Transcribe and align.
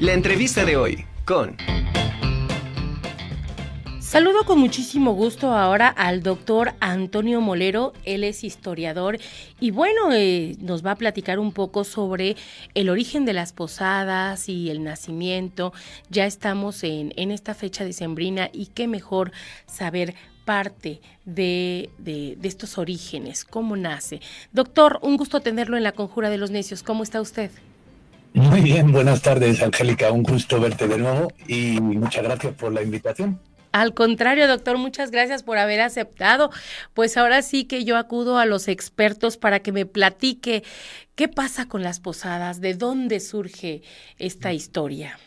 La 0.00 0.14
entrevista 0.14 0.64
de 0.64 0.78
hoy 0.78 1.04
con... 1.26 1.58
Saludo 4.00 4.46
con 4.46 4.58
muchísimo 4.58 5.12
gusto 5.12 5.52
ahora 5.52 5.88
al 5.88 6.22
doctor 6.22 6.72
Antonio 6.80 7.42
Molero, 7.42 7.92
él 8.06 8.24
es 8.24 8.42
historiador 8.42 9.18
y 9.60 9.72
bueno, 9.72 10.10
eh, 10.14 10.56
nos 10.58 10.84
va 10.84 10.92
a 10.92 10.96
platicar 10.96 11.38
un 11.38 11.52
poco 11.52 11.84
sobre 11.84 12.36
el 12.72 12.88
origen 12.88 13.26
de 13.26 13.34
las 13.34 13.52
posadas 13.52 14.48
y 14.48 14.70
el 14.70 14.82
nacimiento. 14.82 15.74
Ya 16.08 16.24
estamos 16.24 16.82
en, 16.82 17.12
en 17.16 17.30
esta 17.30 17.52
fecha 17.52 17.84
decembrina 17.84 18.48
y 18.54 18.68
qué 18.68 18.88
mejor 18.88 19.32
saber 19.66 20.14
parte 20.46 21.02
de, 21.26 21.90
de, 21.98 22.38
de, 22.40 22.48
estos 22.48 22.78
orígenes, 22.78 23.44
cómo 23.44 23.76
nace. 23.76 24.22
Doctor, 24.50 24.98
un 25.02 25.18
gusto 25.18 25.40
tenerlo 25.40 25.76
en 25.76 25.82
la 25.82 25.92
Conjura 25.92 26.30
de 26.30 26.38
los 26.38 26.50
Necios. 26.50 26.82
¿Cómo 26.82 27.02
está 27.02 27.20
usted? 27.20 27.50
Muy 28.32 28.60
bien, 28.60 28.92
buenas 28.92 29.22
tardes, 29.22 29.62
Angélica. 29.62 30.12
Un 30.12 30.22
gusto 30.22 30.60
verte 30.60 30.86
de 30.86 30.98
nuevo 30.98 31.32
y 31.48 31.80
muchas 31.80 32.22
gracias 32.22 32.54
por 32.54 32.72
la 32.72 32.82
invitación. 32.82 33.40
Al 33.72 33.94
contrario, 33.94 34.48
doctor, 34.48 34.78
muchas 34.78 35.10
gracias 35.10 35.42
por 35.42 35.58
haber 35.58 35.80
aceptado. 35.80 36.50
Pues 36.94 37.16
ahora 37.16 37.42
sí 37.42 37.64
que 37.64 37.84
yo 37.84 37.96
acudo 37.96 38.38
a 38.38 38.46
los 38.46 38.68
expertos 38.68 39.36
para 39.36 39.60
que 39.60 39.72
me 39.72 39.86
platique 39.86 40.64
qué 41.14 41.28
pasa 41.28 41.66
con 41.66 41.82
las 41.82 42.00
posadas, 42.00 42.60
de 42.60 42.74
dónde 42.74 43.20
surge 43.20 43.82
esta 44.18 44.52
historia. 44.52 45.18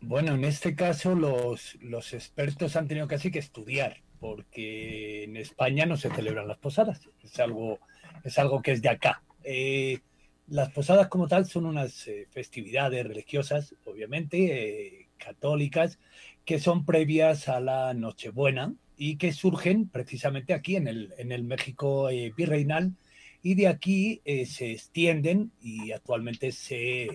Bueno, 0.00 0.34
en 0.34 0.44
este 0.44 0.74
caso 0.74 1.14
los, 1.14 1.76
los 1.80 2.12
expertos 2.12 2.76
han 2.76 2.88
tenido 2.88 3.08
casi 3.08 3.30
que 3.30 3.38
estudiar, 3.38 4.02
porque 4.20 5.24
en 5.24 5.36
España 5.36 5.86
no 5.86 5.96
se 5.96 6.10
celebran 6.10 6.48
las 6.48 6.58
posadas. 6.58 7.00
Es 7.22 7.38
algo, 7.40 7.78
es 8.24 8.38
algo 8.38 8.62
que 8.62 8.72
es 8.72 8.82
de 8.82 8.88
acá. 8.90 9.22
Eh, 9.42 10.00
las 10.46 10.70
posadas 10.72 11.08
como 11.08 11.26
tal 11.26 11.46
son 11.46 11.66
unas 11.66 12.06
eh, 12.06 12.26
festividades 12.30 13.06
religiosas, 13.06 13.74
obviamente, 13.84 14.98
eh, 14.98 15.08
católicas, 15.16 15.98
que 16.44 16.58
son 16.58 16.84
previas 16.84 17.48
a 17.48 17.60
la 17.60 17.94
Nochebuena 17.94 18.74
y 18.96 19.16
que 19.16 19.32
surgen 19.32 19.88
precisamente 19.88 20.52
aquí 20.52 20.76
en 20.76 20.86
el, 20.88 21.14
en 21.18 21.32
el 21.32 21.44
México 21.44 22.10
eh, 22.10 22.32
virreinal 22.36 22.94
y 23.42 23.54
de 23.54 23.68
aquí 23.68 24.22
se 24.24 24.72
extienden 24.72 25.52
y 25.60 25.92
actualmente 25.92 26.50
se, 26.50 27.08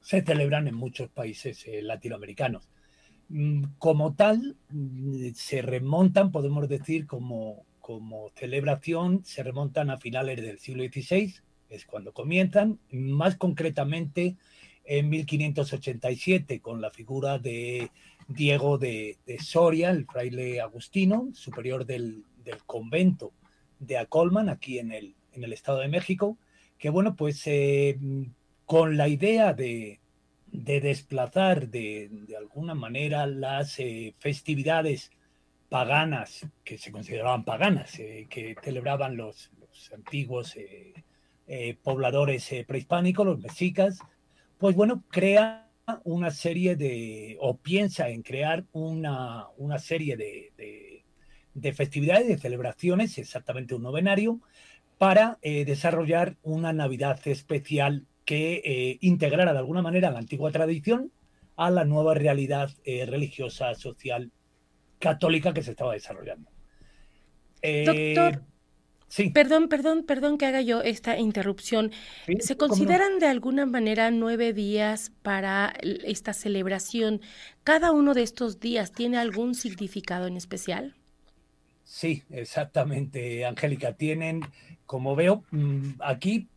se, 0.00 0.22
celebran 0.22 0.68
en 0.68 0.74
muchos 0.74 1.10
países 1.10 1.66
latinoamericanos. 1.82 2.66
Mm, 3.28 3.64
como 3.78 4.14
tal, 4.14 4.56
mm, 4.70 5.32
se 5.34 5.60
remontan, 5.60 6.32
podemos 6.32 6.66
decir, 6.68 7.06
como, 7.06 7.66
como 7.80 8.30
celebración, 8.36 9.24
se 9.24 9.42
remontan 9.42 9.90
a 9.90 9.98
finales 9.98 10.40
del 10.40 10.58
siglo 10.58 10.84
XVI, 10.84 11.34
es 11.68 11.84
cuando 11.84 12.12
comienzan, 12.12 12.78
más 12.90 13.36
concretamente 13.36 14.36
en 14.86 15.08
1587 15.08 16.60
con 16.60 16.80
la 16.80 16.90
figura 16.90 17.38
de 17.38 17.90
Diego 18.28 18.78
de, 18.78 19.18
de, 19.26 19.38
Soria, 19.38 19.90
el 19.90 20.06
fraile 20.06 20.60
agustino, 20.60 21.28
superior 21.32 21.84
del, 21.84 22.24
del, 22.44 22.58
convento 22.64 23.32
de 23.78 23.98
Acolman, 23.98 24.48
aquí 24.48 24.78
en 24.78 24.92
el, 24.92 25.14
en 25.32 25.44
el 25.44 25.52
Estado 25.52 25.80
de 25.80 25.88
México, 25.88 26.38
que 26.78 26.90
bueno, 26.90 27.14
pues 27.14 27.42
eh, 27.46 27.98
con 28.64 28.96
la 28.96 29.08
idea 29.08 29.52
de, 29.52 30.00
de 30.46 30.80
desplazar 30.80 31.68
de, 31.68 32.08
de, 32.10 32.36
alguna 32.36 32.74
manera 32.74 33.26
las 33.26 33.78
eh, 33.78 34.14
festividades 34.18 35.10
paganas, 35.68 36.46
que 36.64 36.78
se 36.78 36.92
consideraban 36.92 37.44
paganas, 37.44 37.98
eh, 37.98 38.26
que 38.28 38.56
celebraban 38.62 39.16
los, 39.16 39.50
los 39.60 39.92
antiguos 39.92 40.56
eh, 41.46 41.68
eh, 41.68 41.78
pobladores 41.82 42.52
prehispánicos, 42.66 43.26
los 43.26 43.38
mexicas, 43.38 43.98
pues 44.58 44.74
bueno, 44.74 45.04
crea 45.08 45.66
una 46.04 46.30
serie 46.30 46.76
de, 46.76 47.36
o 47.40 47.58
piensa 47.58 48.08
en 48.08 48.22
crear 48.22 48.64
una, 48.72 49.46
una 49.56 49.78
serie 49.78 50.16
de, 50.16 50.52
de, 50.56 51.04
de, 51.54 51.72
festividades, 51.72 52.26
de 52.26 52.38
celebraciones, 52.38 53.18
exactamente 53.18 53.74
un 53.74 53.82
novenario, 53.82 54.40
para 54.98 55.38
eh, 55.42 55.64
desarrollar 55.64 56.36
una 56.42 56.72
Navidad 56.72 57.20
especial 57.26 58.06
que 58.24 58.62
eh, 58.64 58.98
integrara 59.00 59.52
de 59.52 59.58
alguna 59.58 59.82
manera 59.82 60.10
la 60.10 60.18
antigua 60.18 60.50
tradición 60.50 61.12
a 61.56 61.70
la 61.70 61.84
nueva 61.84 62.14
realidad 62.14 62.70
eh, 62.84 63.06
religiosa, 63.06 63.74
social, 63.74 64.32
católica 64.98 65.54
que 65.54 65.62
se 65.62 65.72
estaba 65.72 65.92
desarrollando. 65.92 66.50
Doctor. 67.62 68.42
Sí. 69.08 69.30
Perdón, 69.30 69.68
perdón, 69.68 70.04
perdón 70.04 70.36
que 70.36 70.46
haga 70.46 70.60
yo 70.60 70.82
esta 70.82 71.18
interrupción. 71.18 71.92
Sí, 72.26 72.34
¿Se 72.40 72.56
consideran 72.56 73.14
no? 73.14 73.18
de 73.20 73.26
alguna 73.26 73.64
manera 73.66 74.10
nueve 74.10 74.52
días 74.52 75.12
para 75.22 75.74
esta 76.04 76.32
celebración? 76.32 77.20
¿Cada 77.64 77.92
uno 77.92 78.14
de 78.14 78.22
estos 78.22 78.60
días 78.60 78.92
tiene 78.92 79.18
algún 79.18 79.54
significado 79.54 80.26
en 80.26 80.36
especial? 80.36 80.96
Sí, 81.84 82.24
exactamente, 82.30 83.44
Angélica. 83.46 83.92
Tienen, 83.92 84.40
como 84.86 85.14
veo, 85.14 85.44
mm, 85.52 86.00
aquí 86.00 86.48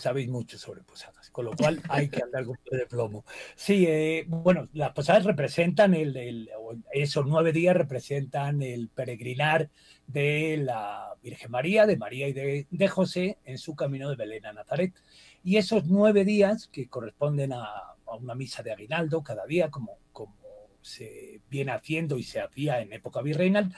sabéis 0.00 0.28
mucho 0.28 0.58
sobre 0.58 0.82
posadas, 0.82 1.30
con 1.30 1.44
lo 1.44 1.52
cual 1.52 1.80
hay 1.88 2.08
que 2.08 2.22
andar 2.22 2.44
con 2.44 2.58
de 2.70 2.86
plomo. 2.86 3.24
Sí, 3.54 3.86
eh, 3.86 4.24
bueno, 4.26 4.68
las 4.72 4.92
posadas 4.92 5.24
representan 5.24 5.94
el, 5.94 6.16
el, 6.16 6.50
esos 6.92 7.26
nueve 7.26 7.52
días 7.52 7.76
representan 7.76 8.62
el 8.62 8.88
peregrinar 8.88 9.70
de 10.06 10.58
la 10.58 11.14
Virgen 11.22 11.50
María, 11.50 11.86
de 11.86 11.96
María 11.96 12.28
y 12.28 12.32
de, 12.32 12.66
de, 12.70 12.88
José 12.88 13.38
en 13.44 13.58
su 13.58 13.74
camino 13.74 14.10
de 14.10 14.16
Belén 14.16 14.46
a 14.46 14.52
Nazaret. 14.52 14.92
Y 15.42 15.56
esos 15.56 15.86
nueve 15.86 16.24
días 16.24 16.68
que 16.68 16.88
corresponden 16.88 17.52
a, 17.52 17.64
a 18.06 18.16
una 18.16 18.34
misa 18.34 18.62
de 18.62 18.72
aguinaldo 18.72 19.22
cada 19.22 19.46
día, 19.46 19.70
como, 19.70 19.98
como 20.12 20.36
se 20.82 21.40
viene 21.48 21.72
haciendo 21.72 22.18
y 22.18 22.24
se 22.24 22.40
hacía 22.40 22.80
en 22.80 22.92
época 22.92 23.22
virreinal, 23.22 23.74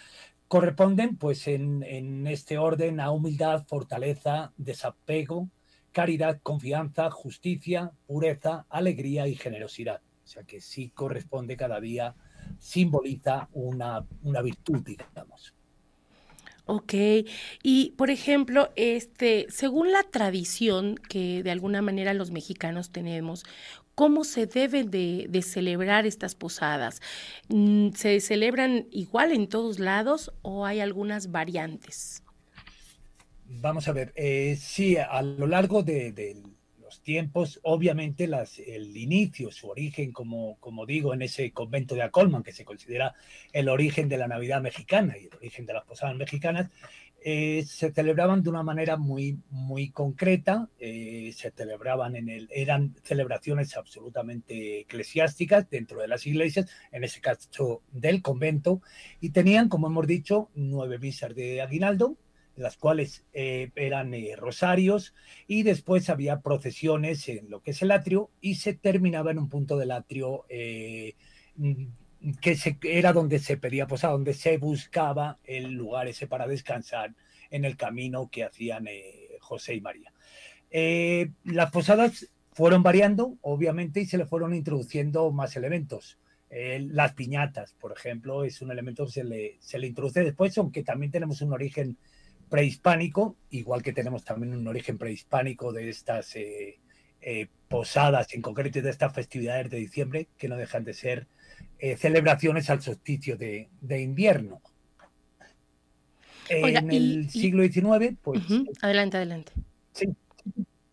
corresponden 0.48 1.16
pues 1.16 1.48
en, 1.48 1.82
en 1.82 2.26
este 2.26 2.58
orden 2.58 3.00
a 3.00 3.10
humildad, 3.10 3.64
fortaleza, 3.66 4.52
desapego, 4.56 5.48
caridad, 5.96 6.40
confianza, 6.42 7.10
justicia, 7.10 7.90
pureza, 8.06 8.66
alegría 8.68 9.28
y 9.28 9.34
generosidad. 9.34 10.02
O 10.24 10.28
sea 10.28 10.42
que 10.42 10.60
sí 10.60 10.90
corresponde 10.90 11.56
cada 11.56 11.80
día, 11.80 12.14
simboliza 12.58 13.48
una, 13.54 14.04
una 14.22 14.42
virtud, 14.42 14.82
digamos. 14.84 15.54
Ok, 16.66 16.92
y 17.62 17.94
por 17.96 18.10
ejemplo, 18.10 18.68
este, 18.76 19.46
según 19.48 19.90
la 19.90 20.02
tradición 20.02 20.96
que 20.96 21.42
de 21.42 21.50
alguna 21.50 21.80
manera 21.80 22.12
los 22.12 22.30
mexicanos 22.30 22.90
tenemos, 22.90 23.46
¿cómo 23.94 24.24
se 24.24 24.44
deben 24.46 24.90
de, 24.90 25.24
de 25.30 25.40
celebrar 25.40 26.04
estas 26.04 26.34
posadas? 26.34 27.00
Mm, 27.48 27.92
¿Se 27.92 28.20
celebran 28.20 28.86
igual 28.90 29.32
en 29.32 29.48
todos 29.48 29.78
lados 29.78 30.30
o 30.42 30.66
hay 30.66 30.80
algunas 30.80 31.30
variantes? 31.30 32.22
Vamos 33.48 33.86
a 33.88 33.92
ver, 33.92 34.12
eh, 34.16 34.56
sí, 34.58 34.96
a 34.96 35.22
lo 35.22 35.46
largo 35.46 35.82
de, 35.82 36.36
los 36.82 37.00
tiempos, 37.02 37.60
obviamente 37.62 38.26
las, 38.26 38.58
el 38.58 38.96
inicio, 38.96 39.50
su 39.50 39.68
origen, 39.68 40.12
como, 40.12 40.56
como 40.58 40.84
digo, 40.86 41.14
en 41.14 41.22
ese 41.22 41.52
convento 41.52 41.94
de 41.94 42.02
Acolman, 42.02 42.42
que 42.42 42.52
se 42.52 42.64
considera 42.64 43.14
el 43.52 43.68
origen 43.68 44.08
de 44.08 44.18
la 44.18 44.28
Navidad 44.28 44.60
mexicana 44.60 45.16
y 45.16 45.26
el 45.26 45.34
origen 45.34 45.66
de 45.66 45.74
las 45.74 45.84
posadas 45.84 46.16
mexicanas, 46.16 46.70
eh, 47.28 47.64
se 47.66 47.92
celebraban 47.92 48.42
de 48.42 48.50
una 48.50 48.62
manera 48.62 48.96
muy, 48.96 49.40
muy 49.50 49.90
concreta, 49.90 50.68
eh, 50.78 51.32
se 51.34 51.50
celebraban 51.50 52.14
en 52.14 52.28
el, 52.28 52.48
eran 52.52 52.94
celebraciones 53.02 53.76
absolutamente 53.76 54.80
eclesiásticas 54.80 55.68
dentro 55.68 56.00
de 56.00 56.08
las 56.08 56.26
iglesias, 56.26 56.70
en 56.92 57.04
ese 57.04 57.20
caso 57.20 57.82
del 57.90 58.22
convento, 58.22 58.80
y 59.20 59.30
tenían, 59.30 59.68
como 59.68 59.88
hemos 59.88 60.06
dicho, 60.06 60.50
nueve 60.54 60.98
misas 60.98 61.34
de 61.34 61.62
aguinaldo, 61.62 62.16
las 62.56 62.76
cuales 62.76 63.24
eh, 63.32 63.70
eran 63.76 64.14
eh, 64.14 64.34
rosarios 64.36 65.14
y 65.46 65.62
después 65.62 66.08
había 66.08 66.40
procesiones 66.40 67.28
en 67.28 67.50
lo 67.50 67.62
que 67.62 67.72
es 67.72 67.82
el 67.82 67.90
atrio 67.90 68.30
y 68.40 68.56
se 68.56 68.72
terminaba 68.72 69.30
en 69.30 69.38
un 69.38 69.48
punto 69.48 69.76
del 69.76 69.90
atrio 69.90 70.46
eh, 70.48 71.14
que 72.40 72.56
era 72.82 73.12
donde 73.12 73.38
se 73.38 73.58
pedía 73.58 73.86
posada, 73.86 74.14
donde 74.14 74.34
se 74.34 74.56
buscaba 74.56 75.38
el 75.44 75.72
lugar 75.72 76.08
ese 76.08 76.26
para 76.26 76.46
descansar 76.46 77.14
en 77.50 77.64
el 77.64 77.76
camino 77.76 78.28
que 78.30 78.44
hacían 78.44 78.86
José 79.40 79.74
y 79.74 79.80
María. 79.80 80.12
Las 81.44 81.70
posadas 81.70 82.28
fueron 82.52 82.82
variando, 82.82 83.36
obviamente, 83.42 84.00
y 84.00 84.06
se 84.06 84.18
le 84.18 84.26
fueron 84.26 84.54
introduciendo 84.54 85.30
más 85.30 85.56
elementos. 85.56 86.18
Las 86.50 87.14
piñatas, 87.14 87.74
por 87.74 87.92
ejemplo, 87.92 88.44
es 88.44 88.60
un 88.60 88.72
elemento 88.72 89.06
que 89.06 89.12
se 89.12 89.24
le, 89.24 89.56
se 89.60 89.78
le 89.78 89.86
introduce 89.86 90.24
después, 90.24 90.58
aunque 90.58 90.82
también 90.82 91.12
tenemos 91.12 91.40
un 91.42 91.52
origen 91.52 91.96
prehispánico, 92.48 93.36
igual 93.50 93.82
que 93.82 93.92
tenemos 93.92 94.24
también 94.24 94.54
un 94.54 94.66
origen 94.68 94.98
prehispánico 94.98 95.72
de 95.72 95.88
estas 95.88 96.34
eh, 96.36 96.78
eh, 97.20 97.48
posadas, 97.68 98.32
en 98.34 98.42
concreto 98.42 98.80
de 98.80 98.90
estas 98.90 99.12
festividades 99.12 99.70
de 99.70 99.78
diciembre, 99.78 100.28
que 100.38 100.48
no 100.48 100.56
dejan 100.56 100.84
de 100.84 100.94
ser 100.94 101.26
eh, 101.78 101.96
celebraciones 101.96 102.70
al 102.70 102.82
solsticio 102.82 103.36
de, 103.36 103.68
de 103.80 104.00
invierno. 104.00 104.60
Oiga, 106.62 106.78
en 106.78 106.90
el 106.92 107.24
y, 107.26 107.28
siglo 107.28 107.64
XIX, 107.64 108.16
pues... 108.22 108.48
Uh 108.48 108.54
-huh. 108.54 108.78
Adelante, 108.82 109.16
adelante. 109.16 109.52
Sí. 109.92 110.06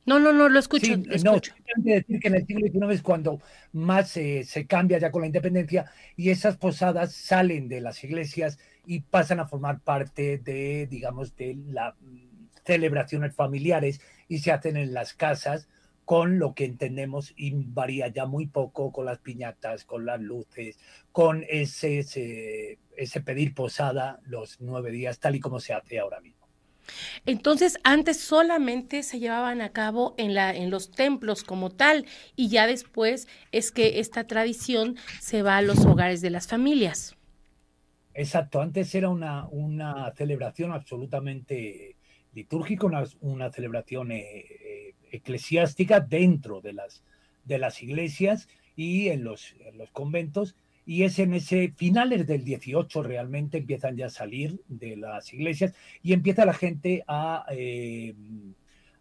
No, 0.06 0.20
no, 0.20 0.34
no, 0.34 0.50
lo 0.50 0.60
escucho. 0.60 0.88
Sí, 0.88 0.96
lo 0.96 1.18
no, 1.24 1.36
escucho. 1.36 1.54
decir 1.78 2.20
que 2.20 2.28
en 2.28 2.36
el 2.36 2.46
siglo 2.48 2.68
XIX 2.68 2.94
es 2.96 3.02
cuando 3.02 3.40
más 3.72 4.10
se 4.10 4.66
cambia 4.68 4.98
ya 4.98 5.12
con 5.12 5.22
la 5.22 5.28
independencia 5.28 5.86
y 6.18 6.30
esas 6.30 6.58
posadas 6.58 7.14
salen 7.14 7.70
de 7.70 7.80
las 7.80 8.04
iglesias 8.04 8.58
y 8.86 9.02
pasan 9.02 9.40
a 9.40 9.48
formar 9.48 9.80
parte 9.80 10.38
de, 10.38 10.88
digamos, 10.88 11.36
de 11.36 11.56
las 11.68 11.96
mm, 12.02 12.48
celebraciones 12.66 13.36
familiares 13.36 14.02
y 14.28 14.40
se 14.40 14.52
hacen 14.52 14.78
en 14.78 14.94
las 14.94 15.14
casas 15.14 15.68
con 16.06 16.38
lo 16.38 16.54
que 16.54 16.66
entendemos 16.66 17.34
y 17.36 17.52
varía 17.54 18.08
ya 18.08 18.26
muy 18.26 18.48
poco 18.48 18.92
con 18.92 19.06
las 19.06 19.20
piñatas, 19.20 19.86
con 19.86 20.06
las 20.06 20.20
luces, 20.20 20.78
con 21.12 21.46
ese, 21.50 22.00
ese, 22.00 22.80
ese 22.98 23.22
pedir 23.22 23.54
posada 23.54 24.20
los 24.26 24.60
nueve 24.60 24.92
días, 24.92 25.20
tal 25.20 25.36
y 25.36 25.40
como 25.40 25.60
se 25.60 25.74
hace 25.74 26.00
ahora 26.00 26.20
mismo. 26.20 26.44
Entonces, 27.26 27.80
antes 27.86 28.20
solamente 28.20 29.04
se 29.04 29.20
llevaban 29.20 29.62
a 29.62 29.72
cabo 29.72 30.16
en, 30.18 30.34
la, 30.34 30.54
en 30.54 30.70
los 30.70 30.92
templos 30.92 31.44
como 31.44 31.70
tal, 31.70 32.06
y 32.36 32.50
ya 32.50 32.68
después 32.68 33.30
es 33.54 33.72
que 33.72 34.00
esta 34.00 34.28
tradición 34.28 34.98
se 35.22 35.42
va 35.42 35.58
a 35.58 35.62
los 35.62 35.86
hogares 35.86 36.20
de 36.20 36.30
las 36.30 36.48
familias. 36.48 37.16
Exacto, 38.14 38.62
antes 38.62 38.94
era 38.94 39.10
una, 39.10 39.48
una 39.48 40.12
celebración 40.16 40.72
absolutamente 40.72 41.96
litúrgica, 42.34 42.86
una, 42.86 43.04
una 43.22 43.52
celebración 43.52 44.12
eh, 44.12 44.22
eh, 44.22 44.96
eclesiástica 45.12 46.00
dentro 46.00 46.62
de 46.62 46.74
las, 46.74 47.04
de 47.46 47.58
las 47.58 47.82
iglesias 47.82 48.48
y 48.76 49.10
en 49.10 49.24
los, 49.24 49.56
en 49.60 49.78
los 49.78 49.92
conventos, 49.92 50.56
y 50.86 51.04
es 51.04 51.18
en 51.20 51.34
ese 51.34 51.74
finales 51.76 52.28
del 52.28 52.44
18 52.44 53.04
realmente 53.04 53.60
empiezan 53.60 53.96
ya 53.96 54.08
a 54.08 54.10
salir 54.10 54.62
de 54.68 54.98
las 54.98 55.34
iglesias 55.34 55.74
y 56.02 56.14
empieza 56.14 56.46
la 56.46 56.54
gente 56.54 57.04
a, 57.08 57.46
eh, 57.52 58.14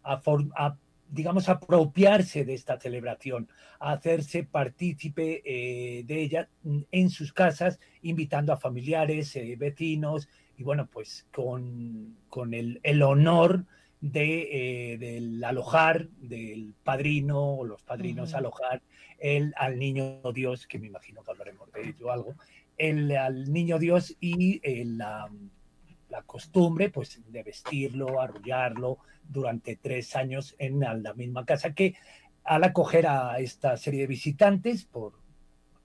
a, 0.03 0.77
digamos, 1.09 1.49
apropiarse 1.49 2.45
de 2.45 2.53
esta 2.53 2.79
celebración, 2.79 3.49
a 3.79 3.93
hacerse 3.93 4.43
partícipe 4.43 5.41
eh, 5.45 6.03
de 6.03 6.21
ella 6.21 6.49
en 6.91 7.09
sus 7.09 7.33
casas, 7.33 7.79
invitando 8.01 8.53
a 8.53 8.57
familiares, 8.57 9.35
eh, 9.35 9.55
vecinos, 9.57 10.27
y 10.57 10.63
bueno, 10.63 10.87
pues 10.91 11.25
con, 11.33 12.15
con 12.29 12.53
el, 12.53 12.79
el 12.83 13.01
honor 13.01 13.65
de, 14.01 14.97
del 14.99 15.43
alojar, 15.43 16.09
del 16.19 16.73
padrino 16.83 17.55
o 17.55 17.63
los 17.63 17.81
padrinos 17.81 18.33
alojar 18.33 18.81
el, 19.23 19.53
al 19.55 19.79
niño 19.79 20.19
Dios, 20.33 20.67
que 20.67 20.77
me 20.77 20.87
imagino 20.87 21.23
que 21.23 21.31
hablaremos 21.31 21.71
de 21.71 21.89
ello 21.89 22.11
algo, 22.11 22.35
el, 22.77 23.15
al 23.15 23.51
niño 23.51 23.79
Dios 23.79 24.15
y 24.19 24.59
eh, 24.63 24.83
la, 24.85 25.29
la, 26.13 26.21
costumbre 26.23 26.89
pues, 26.89 27.21
de 27.27 27.43
vestirlo, 27.43 28.21
arrullarlo 28.21 28.99
durante 29.27 29.75
tres 29.75 30.15
años 30.15 30.55
en 30.59 30.79
la 30.79 31.13
misma 31.13 31.45
casa, 31.45 31.73
que 31.73 31.95
al 32.43 32.63
acoger 32.63 33.07
a 33.07 33.39
esta 33.39 33.77
serie 33.77 34.01
de 34.01 34.07
visitantes 34.07 34.85
por, 34.85 35.13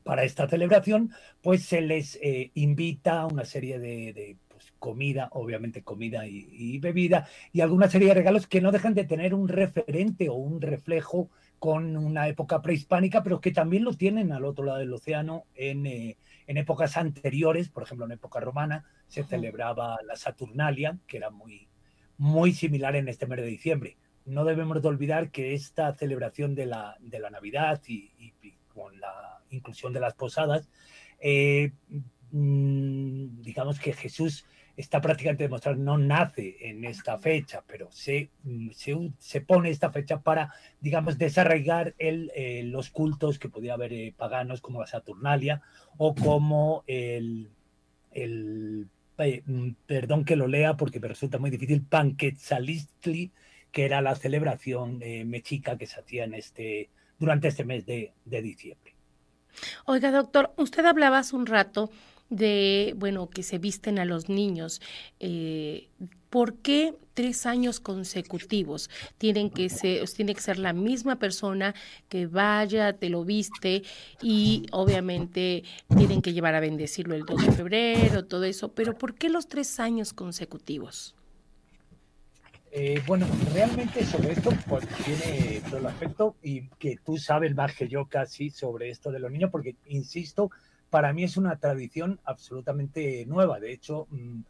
para 0.08 0.24
esta 0.24 0.48
celebración, 0.48 1.12
pues 1.42 1.64
se 1.64 1.80
les 1.80 2.18
eh, 2.22 2.50
invita 2.54 3.20
a 3.20 3.26
una 3.26 3.44
serie 3.44 3.78
de, 3.78 4.12
de 4.12 4.36
pues, 4.48 4.72
comida, 4.78 5.28
obviamente 5.32 5.82
comida 5.82 6.26
y, 6.26 6.78
bebida, 6.78 7.28
y 7.52 7.60
alguna 7.60 7.88
serie 7.88 8.08
de 8.08 8.14
regalos 8.14 8.46
que 8.46 8.60
no 8.60 8.72
dejan 8.72 8.94
de 8.94 9.04
tener 9.04 9.34
un 9.34 9.48
referente 9.48 10.28
o 10.28 10.34
un 10.34 10.60
reflejo 10.60 11.30
con 11.58 11.96
una 11.96 12.26
época 12.26 12.62
prehispánica, 12.62 13.22
pero 13.22 13.40
que 13.40 13.52
también 13.52 13.84
lo 13.84 13.92
tienen 13.92 14.32
al 14.32 14.44
otro 14.44 14.64
lado 14.64 14.78
del 14.78 14.92
océano 14.92 15.44
en, 15.54 15.86
eh, 15.86 16.16
en 16.46 16.56
épocas 16.56 16.96
anteriores, 16.96 17.68
por 17.68 17.82
ejemplo, 17.82 18.06
en 18.06 18.12
época 18.12 18.40
romana 18.40 18.84
se 19.08 19.24
celebraba 19.24 19.98
la 20.06 20.16
Saturnalia, 20.16 20.98
que 21.06 21.16
era 21.16 21.30
muy, 21.30 21.68
muy 22.18 22.52
similar 22.52 22.94
en 22.96 23.08
este 23.08 23.26
mes 23.26 23.40
de 23.40 23.46
diciembre. 23.46 23.96
No 24.24 24.44
debemos 24.44 24.80
de 24.82 24.88
olvidar 24.88 25.30
que 25.30 25.54
esta 25.54 25.94
celebración 25.94 26.54
de 26.54 26.66
la, 26.66 26.96
de 27.00 27.18
la 27.18 27.30
Navidad 27.30 27.82
y, 27.86 28.12
y, 28.18 28.34
y, 28.42 28.54
con 28.72 29.00
la 29.00 29.42
inclusión 29.50 29.92
de 29.92 30.00
las 30.00 30.14
posadas, 30.14 30.68
eh, 31.18 31.72
mmm, 32.30 33.40
digamos 33.40 33.80
que 33.80 33.92
Jesús 33.92 34.44
está 34.76 35.00
prácticamente 35.00 35.42
demostrado, 35.42 35.76
no 35.76 35.98
nace 35.98 36.56
en 36.60 36.84
esta 36.84 37.18
fecha, 37.18 37.64
pero 37.66 37.90
se, 37.90 38.30
se, 38.72 38.96
se 39.18 39.40
pone 39.40 39.70
esta 39.70 39.90
fecha 39.90 40.20
para, 40.20 40.54
digamos, 40.80 41.18
desarraigar 41.18 41.96
el, 41.98 42.30
eh, 42.36 42.62
los 42.64 42.90
cultos 42.90 43.40
que 43.40 43.48
podía 43.48 43.74
haber 43.74 43.92
eh, 43.92 44.14
paganos 44.16 44.60
como 44.60 44.80
la 44.80 44.86
Saturnalia 44.86 45.62
o 45.96 46.14
como 46.14 46.84
el, 46.86 47.50
el 48.12 48.86
eh, 49.18 49.42
perdón 49.86 50.24
que 50.24 50.36
lo 50.36 50.46
lea 50.46 50.76
porque 50.76 51.00
me 51.00 51.08
resulta 51.08 51.38
muy 51.38 51.50
difícil, 51.50 51.82
Panquetzalistli, 51.82 53.32
que 53.72 53.84
era 53.84 54.00
la 54.00 54.14
celebración 54.14 54.98
eh, 55.02 55.24
mexica 55.24 55.76
que 55.76 55.86
se 55.86 56.00
hacía 56.00 56.24
en 56.24 56.34
este, 56.34 56.90
durante 57.18 57.48
este 57.48 57.64
mes 57.64 57.84
de, 57.86 58.12
de 58.24 58.42
diciembre. 58.42 58.94
Oiga, 59.86 60.10
doctor, 60.10 60.52
usted 60.56 60.84
hablaba 60.84 61.18
hace 61.18 61.36
un 61.36 61.46
rato 61.46 61.90
de, 62.30 62.94
bueno, 62.96 63.28
que 63.28 63.42
se 63.42 63.58
visten 63.58 63.98
a 63.98 64.04
los 64.04 64.28
niños. 64.28 64.80
Eh, 65.20 65.88
¿Por 66.30 66.56
qué 66.56 66.94
tres 67.14 67.46
años 67.46 67.80
consecutivos? 67.80 68.90
Tienen 69.16 69.50
que 69.50 69.68
ser, 69.68 70.08
tiene 70.10 70.34
que 70.34 70.40
ser 70.40 70.58
la 70.58 70.72
misma 70.72 71.18
persona 71.18 71.74
que 72.08 72.26
vaya, 72.26 72.92
te 72.92 73.08
lo 73.08 73.24
viste 73.24 73.82
y 74.22 74.66
obviamente 74.70 75.64
tienen 75.96 76.22
que 76.22 76.32
llevar 76.32 76.54
a 76.54 76.60
bendecirlo 76.60 77.14
el 77.14 77.24
2 77.24 77.46
de 77.46 77.52
febrero, 77.52 78.24
todo 78.26 78.44
eso, 78.44 78.72
pero 78.72 78.96
¿por 78.96 79.14
qué 79.14 79.30
los 79.30 79.48
tres 79.48 79.80
años 79.80 80.12
consecutivos? 80.12 81.14
Eh, 82.70 83.02
bueno, 83.06 83.26
realmente 83.54 84.04
sobre 84.04 84.32
esto 84.32 84.50
pues, 84.68 84.86
tiene 85.04 85.62
todo 85.68 85.78
el 85.78 85.86
aspecto 85.86 86.36
y 86.42 86.68
que 86.78 86.98
tú 87.04 87.16
sabes 87.16 87.54
más 87.54 87.74
que 87.74 87.88
yo 87.88 88.06
casi 88.06 88.50
sobre 88.50 88.90
esto 88.90 89.10
de 89.10 89.18
los 89.20 89.30
niños, 89.30 89.50
porque, 89.50 89.76
insisto, 89.86 90.50
para 90.90 91.12
mí 91.12 91.24
es 91.24 91.36
una 91.36 91.56
tradición 91.56 92.20
absolutamente 92.24 93.24
nueva. 93.26 93.58
De 93.58 93.72
hecho, 93.72 94.06
mm, 94.10 94.40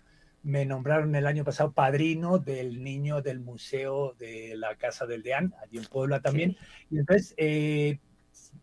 me 0.42 0.64
nombraron 0.64 1.14
el 1.14 1.26
año 1.26 1.44
pasado 1.44 1.72
padrino 1.72 2.38
del 2.38 2.82
niño 2.82 3.22
del 3.22 3.40
Museo 3.40 4.14
de 4.18 4.54
la 4.56 4.76
Casa 4.76 5.06
del 5.06 5.22
Deán, 5.22 5.54
allí 5.62 5.78
en 5.78 5.84
Puebla 5.84 6.20
también. 6.20 6.52
Sí. 6.52 6.86
Y 6.92 6.98
entonces, 6.98 7.34
eh, 7.36 7.98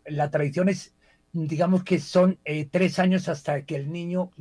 la 0.05 0.31
tradición 0.31 0.69
es, 0.69 0.95
digamos 1.33 1.83
que 1.83 1.99
son 1.99 2.39
eh, 2.45 2.67
tres 2.71 2.99
años 2.99 3.27
hasta 3.27 3.65
que 3.65 3.75
el 3.75 3.91
niño, 3.91 4.31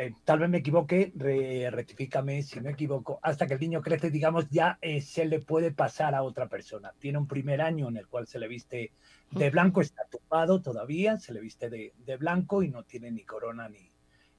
eh, 0.00 0.14
tal 0.24 0.38
vez 0.40 0.48
me 0.48 0.58
equivoque, 0.58 1.12
re, 1.14 1.70
rectifícame 1.70 2.42
si 2.42 2.60
me 2.60 2.70
equivoco, 2.70 3.20
hasta 3.22 3.46
que 3.46 3.54
el 3.54 3.60
niño 3.60 3.82
crece, 3.82 4.10
digamos, 4.10 4.48
ya 4.50 4.78
se 5.02 5.26
le 5.26 5.40
puede 5.40 5.72
pasar 5.72 6.14
a 6.14 6.22
otra 6.22 6.48
persona. 6.48 6.92
Tiene 6.98 7.18
un 7.18 7.28
primer 7.28 7.60
año 7.60 7.88
en 7.88 7.98
el 7.98 8.08
cual 8.08 8.26
se 8.26 8.38
le 8.38 8.48
viste 8.48 8.92
de 9.30 9.50
blanco, 9.50 9.82
está 9.82 10.04
tumbado 10.10 10.62
todavía, 10.62 11.18
se 11.18 11.32
le 11.32 11.40
viste 11.40 11.68
de, 11.68 11.92
de 11.98 12.16
blanco 12.16 12.62
y 12.62 12.70
no 12.70 12.82
tiene 12.84 13.10
ni 13.10 13.24
corona 13.24 13.68
ni, 13.68 13.91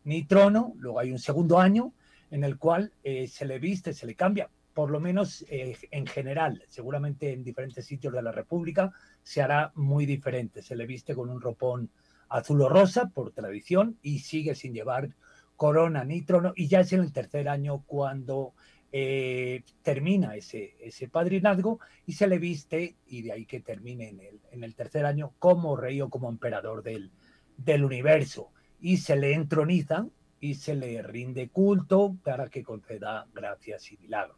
ni, 0.03 0.23
trono. 0.23 0.73
Luego 0.77 0.99
hay 0.99 1.11
un 1.11 1.19
segundo 1.19 1.59
año 1.59 1.93
en 2.31 2.43
el 2.43 2.57
cual 2.57 2.91
eh, 3.03 3.27
se 3.27 3.45
le 3.45 3.59
viste, 3.59 3.93
se 3.93 4.07
le 4.07 4.15
cambia, 4.15 4.49
por 4.73 4.89
lo 4.89 4.99
menos 4.99 5.45
eh, 5.49 5.77
en 5.91 6.07
general, 6.07 6.63
seguramente 6.67 7.31
en 7.31 7.43
diferentes 7.43 7.85
sitios 7.85 8.13
de 8.13 8.21
la 8.21 8.31
República 8.31 8.91
se 9.21 9.41
hará 9.41 9.71
muy 9.75 10.05
diferente. 10.05 10.61
Se 10.61 10.75
le 10.75 10.85
viste 10.85 11.13
con 11.13 11.29
un 11.29 11.41
ropón 11.41 11.89
azul 12.29 12.61
o 12.61 12.69
rosa 12.69 13.09
por 13.09 13.31
tradición 13.31 13.97
y 14.01 14.19
sigue 14.19 14.55
sin 14.55 14.73
llevar 14.73 15.09
corona 15.55 16.03
ni 16.03 16.23
trono 16.23 16.53
y 16.55 16.67
ya 16.67 16.79
es 16.79 16.91
en 16.93 17.01
el 17.01 17.13
tercer 17.13 17.47
año 17.47 17.83
cuando 17.85 18.53
eh, 18.95 19.63
termina 19.81 20.35
ese, 20.35 20.75
ese, 20.79 21.07
padrinazgo 21.07 21.79
y 22.05 22.13
se 22.13 22.27
le 22.27 22.37
viste, 22.37 22.95
y 23.07 23.23
de 23.23 23.31
ahí 23.31 23.45
que 23.47 23.59
termine 23.59 24.09
en 24.09 24.19
el, 24.19 24.39
en 24.51 24.63
el 24.63 24.75
tercer 24.75 25.05
año, 25.07 25.33
como 25.39 25.75
rey 25.75 25.99
o 25.99 26.11
como 26.11 26.29
emperador 26.29 26.83
del, 26.83 27.11
del, 27.57 27.83
universo. 27.83 28.51
Y 28.83 28.97
se 28.97 29.15
le 29.15 29.33
entroniza 29.33 30.05
y 30.39 30.53
se 30.53 30.75
le 30.75 31.01
rinde 31.01 31.49
culto 31.49 32.15
para 32.23 32.49
que 32.49 32.63
conceda 32.63 33.25
gracias 33.33 33.91
y 33.91 33.97
milagros. 33.97 34.37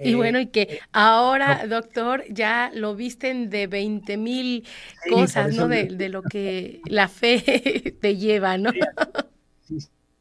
Y 0.00 0.12
eh, 0.12 0.14
bueno, 0.14 0.40
y 0.40 0.46
que 0.46 0.62
eh, 0.62 0.80
ahora, 0.92 1.64
no, 1.64 1.68
doctor, 1.68 2.24
ya 2.30 2.70
lo 2.72 2.94
visten 2.94 3.50
de 3.50 3.66
20 3.66 4.16
mil 4.16 4.64
sí, 5.02 5.10
cosas, 5.10 5.54
¿no? 5.54 5.68
De, 5.68 5.84
de, 5.84 6.08
lo 6.08 6.22
que 6.22 6.80
la 6.86 7.08
fe 7.08 7.94
te 8.00 8.16
lleva, 8.16 8.56
¿no? 8.56 8.70
Sí, 8.70 8.80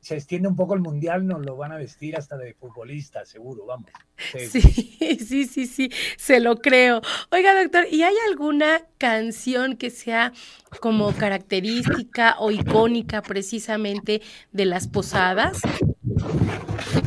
se 0.05 0.13
extiende 0.13 0.47
un 0.47 0.55
poco 0.55 0.75
el 0.75 0.81
mundial, 0.81 1.25
nos 1.25 1.43
lo 1.43 1.57
van 1.57 1.71
a 1.71 1.77
vestir 1.77 2.15
hasta 2.15 2.37
de 2.37 2.53
futbolista, 2.53 3.25
seguro, 3.25 3.65
vamos. 3.65 3.89
Sí, 4.51 4.61
sí, 5.17 5.45
sí, 5.47 5.65
sí, 5.65 5.91
se 6.15 6.39
lo 6.39 6.57
creo. 6.57 7.01
Oiga, 7.31 7.59
doctor, 7.59 7.87
¿y 7.89 8.03
hay 8.03 8.13
alguna 8.29 8.85
canción 8.99 9.77
que 9.77 9.89
sea 9.89 10.31
como 10.79 11.11
característica 11.13 12.35
o 12.37 12.51
icónica 12.51 13.23
precisamente 13.23 14.21
de 14.51 14.65
las 14.65 14.87
posadas? 14.87 15.59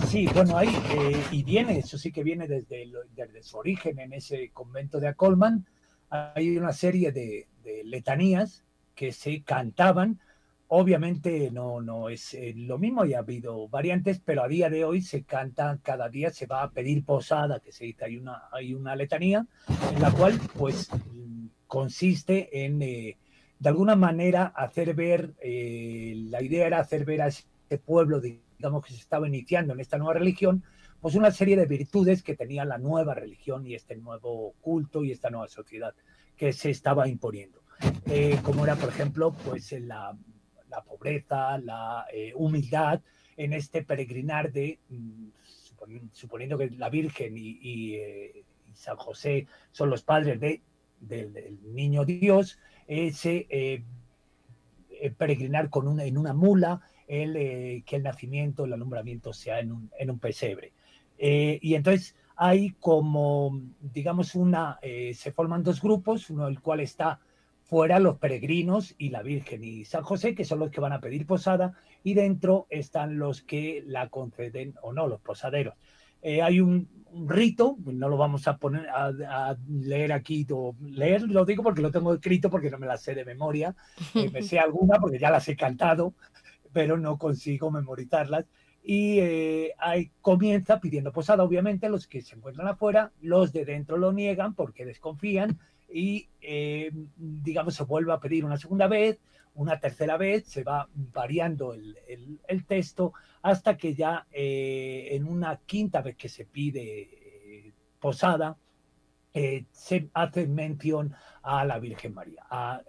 Sí, 0.09 0.27
bueno, 0.35 0.59
hay, 0.59 0.67
eh, 0.69 1.23
y 1.31 1.45
viene, 1.45 1.79
eso 1.79 1.99
sí 1.99 2.11
que 2.11 2.25
viene 2.25 2.49
desde, 2.49 2.91
desde, 3.15 3.45
su 3.45 3.59
origen 3.59 4.01
en 4.01 4.13
ese 4.13 4.51
convento 4.53 4.99
de 4.99 5.07
Acolman, 5.07 5.65
hay 6.11 6.57
una 6.57 6.73
serie 6.73 7.13
de, 7.13 7.47
de 7.63 7.85
letanías 7.85 8.65
que 8.97 9.13
se 9.13 9.45
cantaban 9.45 10.19
Obviamente 10.71 11.51
no, 11.51 11.81
no 11.81 12.11
es 12.11 12.35
eh, 12.35 12.53
lo 12.55 12.77
mismo 12.77 13.07
y 13.07 13.15
ha 13.15 13.21
habido 13.21 13.69
variantes, 13.69 14.21
pero 14.23 14.43
a 14.43 14.49
día 14.49 14.69
de 14.69 14.85
hoy 14.85 15.01
se 15.01 15.23
canta, 15.23 15.79
cada 15.83 16.11
día 16.11 16.31
se 16.31 16.45
va 16.45 16.63
a 16.63 16.71
pedir 16.71 17.07
posada, 17.07 17.61
que 17.61 17.73
se 17.73 17.87
dice, 17.87 18.05
hay 18.05 18.19
una, 18.19 18.49
hay 18.53 18.75
una 18.75 18.95
letanía, 18.95 19.47
en 19.95 20.03
la 20.03 20.13
cual 20.13 20.39
pues 20.59 20.91
consiste 21.67 22.67
en, 22.67 22.83
eh, 22.83 23.17
de 23.59 23.69
alguna 23.69 23.97
manera, 23.97 24.53
hacer 24.55 24.93
ver, 24.95 25.35
eh, 25.41 26.13
la 26.29 26.43
idea 26.43 26.67
era 26.67 26.81
hacer 26.81 27.07
ver 27.07 27.23
a 27.23 27.29
este 27.29 27.79
pueblo, 27.79 28.21
digamos, 28.21 28.85
que 28.85 28.93
se 28.93 29.01
estaba 29.01 29.27
iniciando 29.27 29.73
en 29.73 29.81
esta 29.81 29.97
nueva 29.97 30.19
religión, 30.19 30.63
pues 31.01 31.15
una 31.15 31.31
serie 31.31 31.57
de 31.57 31.65
virtudes 31.65 32.23
que 32.23 32.37
tenía 32.37 32.67
la 32.67 32.77
nueva 32.77 33.15
religión 33.15 33.67
y 33.67 33.75
este 33.75 33.97
nuevo 33.97 34.53
culto 34.61 35.03
y 35.03 35.13
esta 35.13 35.31
nueva 35.31 35.49
sociedad 35.49 35.95
que 36.37 36.53
se 36.53 36.69
estaba 36.69 37.09
imponiendo. 37.09 37.63
como 38.43 38.65
era, 38.65 38.77
por 38.77 38.91
ejemplo, 38.91 39.33
pues 39.33 39.73
la 39.73 40.15
la 40.71 40.83
pobreza, 40.83 41.59
la 41.59 42.07
eh, 42.13 42.33
humildad 42.35 43.01
en 43.37 43.53
este 43.53 43.83
peregrinar 43.83 44.53
de, 44.53 44.79
mm, 44.89 45.29
suponiendo 46.13 46.59
que 46.59 46.71
la 46.71 46.89
Virgen 46.91 47.35
y, 47.37 47.95
eh, 47.95 48.45
San 48.75 48.97
José 48.97 49.47
son 49.73 49.91
los 49.91 50.03
padres 50.03 50.41
de, 50.41 50.61
del, 51.01 51.59
niño 51.75 52.05
Dios, 52.05 52.59
ese 52.87 53.47
eh, 53.51 53.83
peregrinar 55.17 55.71
con 55.71 55.89
una, 55.89 56.05
en 56.05 56.19
una 56.19 56.33
mula, 56.33 56.81
el, 57.07 57.83
que 57.85 57.97
el 57.97 58.03
nacimiento, 58.03 58.67
el 58.67 58.73
alumbramiento 58.73 59.33
sea 59.33 59.61
en 59.61 59.73
un, 59.73 59.91
en 59.99 60.11
un 60.11 60.19
pesebre. 60.19 60.73
y 61.19 61.75
entonces 61.75 62.15
hay 62.37 62.73
como, 62.73 63.61
digamos, 63.81 64.35
una, 64.35 64.79
se 64.83 65.33
forman 65.33 65.63
dos 65.63 65.81
grupos, 65.81 66.29
uno 66.31 66.47
del 66.47 66.61
cual 66.61 66.81
está 66.81 67.19
fuera 67.69 67.99
los 67.99 68.17
peregrinos 68.17 68.95
y 68.97 69.11
la 69.11 69.23
Virgen 69.23 69.63
y 69.63 69.85
San 69.85 70.03
José, 70.03 70.35
que 70.35 70.47
son 70.47 70.59
los 70.59 70.71
que 70.71 70.81
van 70.81 70.95
a 70.95 71.01
pedir 71.01 71.27
posada, 71.27 71.75
y 72.03 72.15
dentro 72.15 72.67
están 72.71 73.19
los 73.19 73.43
que 73.43 73.85
la 73.87 74.09
conceden 74.09 74.75
o 74.83 74.95
no, 74.95 75.07
los 75.07 75.21
posaderos. 75.21 75.75
Eh, 76.23 76.41
hay 76.41 76.61
un, 76.61 76.89
rito, 77.27 77.77
no 77.85 78.09
lo 78.09 78.17
vamos 78.17 78.49
a 78.49 78.57
poner 78.57 78.89
a, 78.89 79.55
leer 79.69 80.15
aquí, 80.15 80.47
o 80.51 80.75
leer 80.81 81.23
lo 81.23 81.45
digo 81.45 81.63
porque 81.63 81.83
lo 81.83 81.91
tengo 81.91 82.15
escrito, 82.15 82.49
porque 82.49 82.71
no 82.71 82.79
me 82.79 82.87
la 82.87 82.97
sé 82.97 83.15
de 83.15 83.27
memoria, 83.27 83.77
eh, 84.15 84.31
me 84.33 84.43
sé 84.43 84.59
alguna 84.59 84.99
porque 84.99 85.19
ya 85.19 85.31
las 85.31 85.47
he 85.49 85.57
cantado, 85.57 86.15
pero 86.73 86.97
no 86.97 87.19
consigo 87.19 87.71
memorizarlas. 87.71 88.47
Y 88.83 89.19
eh, 89.21 89.75
ahí 89.79 90.11
comienza 90.23 90.81
pidiendo 90.81 91.13
posada, 91.13 91.45
obviamente, 91.45 91.91
los 91.91 92.07
que 92.07 92.23
se 92.23 92.35
encuentran 92.35 92.67
afuera, 92.67 93.13
los 93.21 93.53
de 93.53 93.67
dentro 93.67 93.99
lo 93.99 94.15
niegan 94.15 94.55
porque 94.55 94.87
desconfían 94.87 95.59
y, 95.91 96.29
eh, 96.41 96.91
digamos, 97.17 97.75
se 97.75 97.85
vuelve 97.85 98.13
a 98.13 98.21
pedir 98.21 98.45
una 98.45 98.59
segunda 98.59 98.87
vez, 98.87 99.19
una 99.55 99.81
tercera 99.81 100.17
vez, 100.17 100.47
se 100.47 100.63
va 100.63 100.89
variando 100.95 101.73
el, 101.75 101.97
el, 102.47 102.65
texto 102.67 103.13
hasta 103.43 103.77
que 103.77 103.95
ya 103.95 104.27
eh, 104.31 105.09
en 105.13 105.27
una 105.27 105.57
quinta 105.67 106.01
vez 106.01 106.17
que 106.17 106.29
se 106.29 106.45
pide 106.45 107.01
eh, 107.03 107.73
posada, 107.99 108.57
se 109.71 110.09
hace 110.15 110.49
mención 110.49 111.15
a 111.43 111.65
la 111.65 111.79
Virgen 111.79 112.13
María. 112.13 112.45
A 112.51 112.83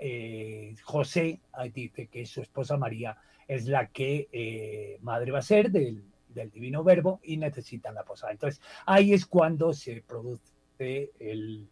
José 0.84 1.42
dice 1.72 2.08
que 2.08 2.26
su 2.26 2.42
esposa 2.42 2.76
María 2.76 3.16
es 3.48 3.68
la 3.68 3.86
que 3.90 4.98
madre 5.04 5.30
va 5.30 5.40
a 5.40 5.44
ser 5.44 5.70
del, 5.70 6.04
del 6.28 6.50
divino 6.50 6.84
verbo 6.84 7.20
y 7.22 7.38
necesitan 7.38 7.94
la 7.94 8.04
posada. 8.04 8.32
Entonces 8.32 8.64
ahí 8.88 9.14
es 9.14 9.28
cuando 9.28 9.74
se 9.74 10.02
produce 10.02 11.12
el 11.20 11.68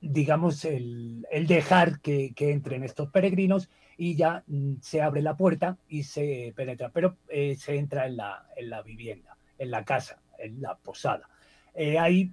digamos, 0.00 0.64
el, 0.64 1.26
dejar 1.46 2.00
que, 2.00 2.32
entren 2.38 2.84
estos 2.84 3.10
peregrinos 3.10 3.68
y 3.96 4.14
ya 4.14 4.44
mm, 4.46 4.74
se 4.80 5.02
abre 5.02 5.22
la 5.22 5.36
puerta 5.36 5.76
y 5.88 6.04
se 6.04 6.52
penetra, 6.56 6.90
pero 6.90 7.16
eh, 7.28 7.56
se 7.56 7.76
entra 7.76 8.06
en 8.06 8.16
la, 8.16 8.46
en 8.56 8.70
la 8.70 8.82
vivienda, 8.82 9.36
en 9.58 9.70
la 9.70 9.84
casa, 9.84 10.20
en 10.38 10.60
la 10.60 10.76
posada. 10.76 11.28
Eh, 11.74 11.98
ahí 11.98 12.32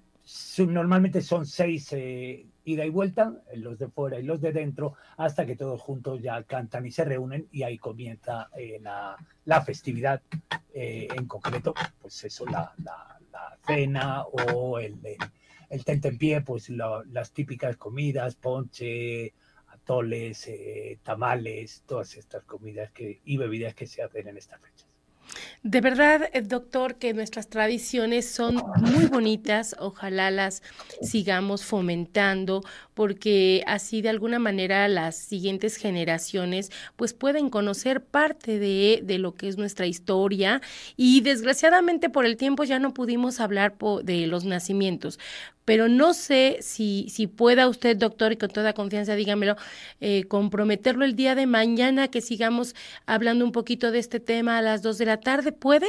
normalmente 0.58 1.22
son 1.22 1.46
seis 1.46 1.94
eh, 1.94 2.48
ida 2.66 2.86
y 2.86 2.90
vuelta, 2.90 3.34
los 3.56 3.78
de 3.78 3.88
fuera 3.88 4.20
y 4.20 4.24
los 4.24 4.42
de 4.42 4.52
dentro, 4.52 4.94
hasta 5.18 5.46
que 5.46 5.56
todos 5.56 5.80
juntos 5.82 6.22
ya 6.22 6.42
cantan 6.44 6.86
y 6.86 6.92
se 6.92 7.06
reúnen 7.06 7.48
y 7.52 7.64
ahí 7.64 7.78
comienza 7.78 8.50
la, 8.82 9.16
la, 9.46 9.62
festividad, 9.62 10.22
en 10.74 11.28
concreto, 11.28 11.76
pues 12.02 12.24
eso, 12.24 12.46
la, 12.48 12.74
la 13.36 13.58
cena 13.66 14.24
o 14.24 14.80
el, 14.80 14.96
el 15.70 16.18
pie, 16.18 16.42
pues 16.42 16.70
las 16.70 17.32
típicas 17.34 17.76
comidas, 17.78 18.36
ponche, 18.36 19.34
atoles, 19.68 20.48
eh, 20.48 21.00
tamales, 21.04 21.84
todas 21.86 22.16
estas 22.16 22.44
comidas 22.46 22.92
que, 22.92 23.22
y 23.26 23.38
bebidas 23.38 23.76
que 23.76 23.88
se 23.88 24.02
hacen 24.02 24.28
en 24.28 24.38
esta 24.38 24.58
fecha. 24.58 24.88
De 25.64 25.82
verdad, 25.82 26.30
eh, 26.34 26.42
doctor, 26.42 26.96
que 26.96 27.14
nuestras 27.14 27.50
tradiciones 27.50 28.30
son 28.30 28.62
muy 28.78 29.06
bonitas, 29.06 29.76
ojalá 29.80 30.32
las 30.32 30.62
sigamos 31.02 31.66
fomentando, 31.66 32.64
porque 32.94 33.64
así 33.68 34.02
de 34.02 34.10
alguna 34.10 34.40
manera 34.40 34.88
las 34.88 35.16
siguientes 35.16 35.76
generaciones 35.78 36.72
pues 36.96 37.14
pueden 37.14 37.50
conocer 37.50 38.04
parte 38.04 38.60
de, 38.60 39.02
de 39.04 39.18
lo 39.18 39.36
que 39.36 39.48
es 39.48 39.58
nuestra 39.58 39.86
historia. 39.86 40.62
Y 40.96 41.22
desgraciadamente 41.22 42.10
por 42.10 42.26
el 42.26 42.38
tiempo 42.38 42.64
ya 42.64 42.80
no 42.80 42.94
pudimos 42.94 43.40
hablar 43.40 43.76
de 44.04 44.28
los 44.28 44.46
nacimientos, 44.46 45.20
pero 45.66 45.88
no 45.90 46.14
sé 46.14 46.60
si, 46.62 47.08
si 47.10 47.26
pueda 47.26 47.68
usted, 47.68 47.98
doctor, 47.98 48.32
y 48.32 48.38
con 48.38 48.50
toda 48.50 48.74
confianza, 48.74 49.16
dígamelo, 49.16 49.56
eh, 50.00 50.26
comprometerlo 50.28 51.04
el 51.04 51.16
día 51.16 51.34
de 51.34 51.48
mañana, 51.48 52.08
que 52.08 52.22
sigamos 52.22 52.76
hablando 53.08 53.44
un 53.44 53.52
poquito 53.52 53.92
de 53.92 53.98
este 54.00 54.20
tema 54.20 54.60
a 54.60 54.62
las 54.62 54.84
dos 54.84 55.00
de 55.00 55.06
la 55.06 55.18
tarde, 55.18 55.25
¿puede? 55.60 55.88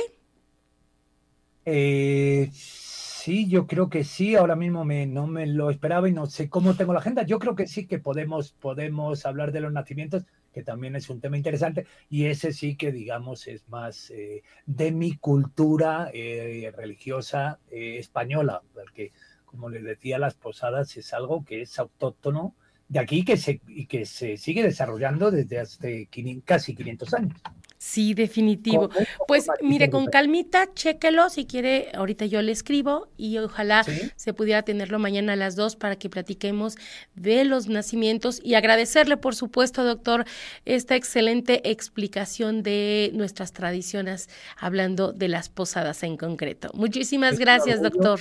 Eh, 1.65 2.49
sí, 2.53 3.49
yo 3.49 3.67
creo 3.67 3.91
que 3.91 4.03
sí, 4.03 4.35
ahora 4.35 4.57
mismo 4.57 4.85
me, 4.85 5.07
no 5.07 5.27
me 5.27 5.47
lo 5.47 5.71
esperaba 5.71 6.09
y 6.09 6.13
no 6.13 6.27
sé 6.27 6.49
cómo 6.49 6.75
tengo 6.75 6.93
la 6.93 7.01
agenda, 7.01 7.23
yo 7.23 7.39
creo 7.39 7.55
que 7.55 7.67
sí 7.67 7.87
que 7.87 7.99
podemos, 7.99 8.53
podemos 8.53 9.27
hablar 9.27 9.53
de 9.53 9.61
los 9.61 9.73
nacimientos, 9.73 10.25
que 10.55 10.63
también 10.63 10.97
es 10.97 11.11
un 11.11 11.21
tema 11.21 11.37
interesante, 11.37 11.87
y 12.09 12.27
ese 12.27 12.53
sí 12.53 12.77
que 12.77 12.93
digamos 12.93 13.47
es 13.47 13.69
más 13.69 14.11
eh, 14.11 14.43
de 14.65 14.91
mi 14.91 15.17
cultura 15.17 16.11
religiosa 16.13 17.59
española, 17.71 18.63
porque 18.73 19.13
como 19.45 19.69
les 19.69 19.85
decía, 19.85 20.19
las 20.19 20.35
posadas 20.35 20.97
es 20.97 21.13
algo 21.13 21.45
que 21.45 21.63
es 21.63 21.79
autóctono 21.79 22.55
de 22.89 23.01
aquí 23.01 23.25
que 23.25 23.37
se, 23.37 23.61
y 23.67 23.87
que 23.87 24.07
se 24.07 24.37
sigue 24.37 24.63
desarrollando 24.63 25.31
desde 25.31 25.59
hace 25.59 26.09
casi 26.45 26.75
500 26.75 27.15
años. 27.15 27.43
Sí, 27.87 28.15
definitivo. 28.15 28.91
Pues 29.29 29.47
mire, 29.63 29.91
con 29.91 30.07
calmita, 30.07 30.75
chéquelo 30.75 31.31
si 31.31 31.47
quiere, 31.47 31.93
ahorita 31.95 32.27
yo 32.27 32.43
le 32.43 32.51
escribo 32.51 33.07
y 33.17 33.39
ojalá 33.39 33.85
se 34.17 34.35
pudiera 34.35 34.63
tenerlo 34.63 34.99
mañana 34.99 35.35
a 35.35 35.37
las 35.37 35.55
dos 35.55 35.77
para 35.77 35.95
que 35.95 36.11
platiquemos 36.11 36.75
de 37.15 37.45
los 37.45 37.69
nacimientos 37.69 38.41
y 38.43 38.55
agradecerle, 38.55 39.17
por 39.17 39.37
supuesto, 39.37 39.85
doctor, 39.85 40.25
esta 40.65 40.97
excelente 40.97 41.71
explicación 41.71 42.65
de 42.65 43.13
nuestras 43.15 43.53
tradiciones, 43.53 44.29
hablando 44.59 45.13
de 45.13 45.29
las 45.29 45.49
posadas 45.49 46.03
en 46.03 46.17
concreto. 46.17 46.73
Muchísimas 46.75 47.39
gracias, 47.39 47.81
doctor. 47.81 48.19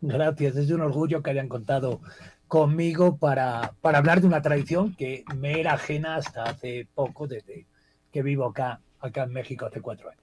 Gracias, 0.00 0.56
es 0.56 0.70
un 0.70 0.80
orgullo 0.80 1.22
que 1.22 1.30
hayan 1.32 1.48
contado 1.48 2.00
conmigo 2.48 3.18
para, 3.18 3.74
para 3.82 3.98
hablar 3.98 4.22
de 4.22 4.26
una 4.26 4.40
tradición 4.40 4.94
que 4.94 5.22
me 5.36 5.60
era 5.60 5.74
ajena 5.74 6.16
hasta 6.16 6.44
hace 6.44 6.88
poco, 6.94 7.26
desde 7.26 7.66
que 8.10 8.22
vivo 8.22 8.46
acá, 8.46 8.80
acá 9.06 9.24
en 9.24 9.32
México 9.32 9.66
hace 9.66 9.80
cuatro 9.80 10.10
años. 10.10 10.22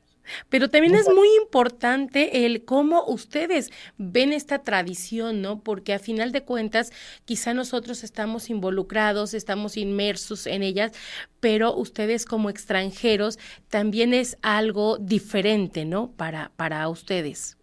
Pero 0.50 0.70
también 0.70 0.96
es 0.96 1.10
muy 1.14 1.28
importante 1.42 2.46
el 2.46 2.64
cómo 2.64 3.04
ustedes 3.06 3.72
ven 3.98 4.32
esta 4.32 4.60
tradición, 4.60 5.42
¿no? 5.42 5.62
Porque 5.62 5.94
a 5.94 6.00
final 6.00 6.32
de 6.32 6.44
cuentas, 6.44 6.92
quizá 7.26 7.54
nosotros 7.54 8.04
estamos 8.04 8.50
involucrados, 8.50 9.34
estamos 9.34 9.76
inmersos 9.78 10.48
en 10.48 10.64
ellas, 10.64 10.92
pero 11.40 11.76
ustedes 11.76 12.26
como 12.26 12.50
extranjeros 12.50 13.38
también 13.68 14.14
es 14.14 14.38
algo 14.42 14.98
diferente, 14.98 15.86
¿no? 15.86 16.12
Para, 16.12 16.52
para 16.56 16.88
ustedes. 16.88 17.58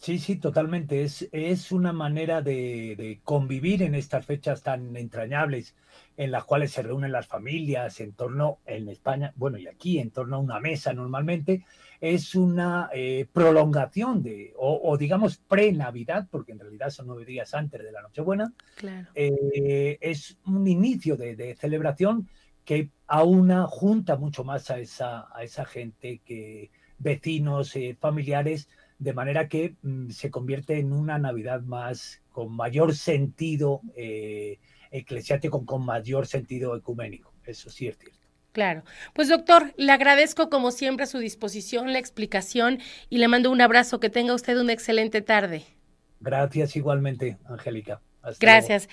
Sí, 0.00 0.18
sí, 0.18 0.36
totalmente. 0.36 1.02
Es, 1.02 1.28
es 1.30 1.72
una 1.72 1.92
manera 1.92 2.40
de, 2.40 3.20
convivir 3.22 3.82
en 3.82 3.94
estas 3.94 4.24
fechas 4.24 4.62
tan 4.62 4.96
entrañables 4.96 5.74
en 6.16 6.30
las 6.30 6.44
cuales 6.44 6.72
se 6.72 6.82
reúnen 6.82 7.12
las 7.12 7.26
familias 7.26 8.00
en 8.00 8.14
torno, 8.14 8.60
en 8.64 8.88
España, 8.88 9.34
bueno, 9.36 9.58
y 9.58 9.66
aquí 9.66 9.98
en 9.98 10.10
torno 10.10 10.36
a 10.36 10.38
una 10.38 10.58
mesa 10.58 10.94
normalmente, 10.94 11.66
es 12.00 12.34
una 12.34 12.88
eh, 12.94 13.26
prolongación 13.30 14.22
de, 14.22 14.54
o, 14.56 14.96
digamos 14.96 15.36
pre-Navidad, 15.36 16.28
porque 16.30 16.52
en 16.52 16.60
realidad 16.60 16.88
son 16.88 17.08
nueve 17.08 17.26
días 17.26 17.52
antes 17.52 17.82
de 17.82 17.92
la 17.92 18.00
Nochebuena. 18.00 18.54
Claro. 18.76 19.08
Eh, 19.14 19.98
es 20.00 20.38
un 20.46 20.66
inicio 20.66 21.18
de, 21.18 21.54
celebración 21.60 22.26
que 22.64 22.88
aúna, 23.06 23.66
junta 23.66 24.16
mucho 24.16 24.44
más 24.44 24.70
a 24.70 24.78
esa, 24.78 25.26
a 25.36 25.42
esa 25.42 25.66
gente 25.66 26.22
que 26.24 26.70
vecinos, 27.00 27.74
eh, 27.76 27.96
familiares, 27.98 28.68
de 29.00 29.14
manera 29.14 29.48
que 29.48 29.74
mm, 29.82 30.10
se 30.10 30.30
convierte 30.30 30.78
en 30.78 30.92
una 30.92 31.18
Navidad 31.18 31.62
más 31.62 32.22
con 32.30 32.54
mayor 32.54 32.94
sentido 32.94 33.80
eh, 33.96 34.60
eclesiástico, 34.92 35.64
con 35.66 35.84
mayor 35.84 36.26
sentido 36.26 36.76
ecuménico. 36.76 37.32
Eso 37.44 37.70
sí 37.70 37.88
es 37.88 37.98
cierto. 37.98 38.20
Claro. 38.52 38.82
Pues 39.14 39.28
doctor, 39.28 39.72
le 39.76 39.92
agradezco 39.92 40.50
como 40.50 40.70
siempre 40.70 41.06
su 41.06 41.18
disposición, 41.18 41.92
la 41.92 41.98
explicación 41.98 42.78
y 43.08 43.18
le 43.18 43.28
mando 43.28 43.50
un 43.50 43.60
abrazo. 43.60 44.00
Que 44.00 44.10
tenga 44.10 44.34
usted 44.34 44.58
una 44.58 44.72
excelente 44.72 45.22
tarde. 45.22 45.64
Gracias 46.20 46.76
igualmente, 46.76 47.38
Angélica. 47.46 48.02
Gracias. 48.38 48.88